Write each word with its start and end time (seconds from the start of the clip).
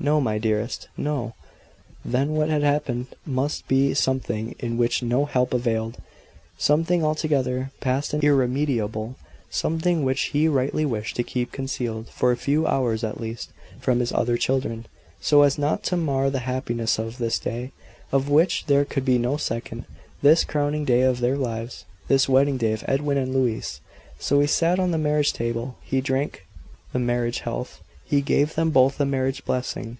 "No 0.00 0.20
my 0.20 0.36
dearest! 0.36 0.88
No!" 0.96 1.34
Then 2.04 2.32
what 2.32 2.48
had 2.48 2.64
happened 2.64 3.06
must 3.24 3.68
be 3.68 3.94
something 3.94 4.56
in 4.58 4.76
which 4.76 5.00
no 5.00 5.26
help 5.26 5.54
availed; 5.54 5.98
something 6.58 7.04
altogether 7.04 7.70
past 7.78 8.12
and 8.12 8.24
irremediable; 8.24 9.14
something 9.48 10.02
which 10.02 10.22
he 10.34 10.48
rightly 10.48 10.84
wished 10.84 11.14
to 11.14 11.22
keep 11.22 11.52
concealed, 11.52 12.08
for 12.08 12.32
a 12.32 12.36
few 12.36 12.66
hours 12.66 13.04
at 13.04 13.20
least, 13.20 13.50
from 13.78 14.00
his 14.00 14.10
other 14.10 14.36
children, 14.36 14.86
so 15.20 15.42
as 15.42 15.56
not 15.56 15.84
to 15.84 15.96
mar 15.96 16.30
the 16.30 16.40
happiness 16.50 16.98
of 16.98 17.18
this 17.18 17.38
day, 17.38 17.70
of 18.10 18.28
which 18.28 18.66
there 18.66 18.84
could 18.84 19.04
be 19.04 19.18
no 19.18 19.36
second, 19.36 19.84
this 20.20 20.42
crowning 20.42 20.84
day 20.84 21.02
of 21.02 21.20
their 21.20 21.36
lives 21.36 21.84
this 22.08 22.28
wedding 22.28 22.56
day 22.56 22.72
of 22.72 22.82
Edwin 22.88 23.18
and 23.18 23.32
Louise. 23.32 23.80
So, 24.18 24.40
he 24.40 24.48
sat 24.48 24.80
at 24.80 24.90
the 24.90 24.98
marriage 24.98 25.32
table; 25.32 25.76
he 25.80 26.00
drank 26.00 26.44
the 26.92 26.98
marriage 26.98 27.38
health; 27.38 27.84
he 28.04 28.20
gave 28.20 28.56
them 28.56 28.68
both 28.68 29.00
a 29.00 29.06
marriage 29.06 29.42
blessing. 29.46 29.96